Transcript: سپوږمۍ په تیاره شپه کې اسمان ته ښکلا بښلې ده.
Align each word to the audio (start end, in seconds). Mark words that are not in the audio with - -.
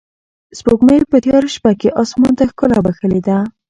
سپوږمۍ 0.57 0.97
په 1.11 1.17
تیاره 1.23 1.49
شپه 1.55 1.71
کې 1.79 1.89
اسمان 2.01 2.33
ته 2.39 2.43
ښکلا 2.49 2.79
بښلې 2.85 3.21
ده. 3.27 3.37